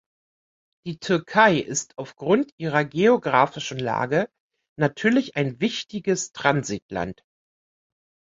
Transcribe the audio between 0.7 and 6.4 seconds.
Die Türkei ist aufgrund ihrer geografischen Lage natürlich ein wichtiges